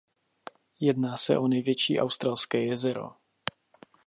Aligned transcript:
Jedná 0.79 1.17
se 1.17 1.37
o 1.37 1.47
největší 1.47 1.99
australské 1.99 2.65
jezero. 2.65 3.09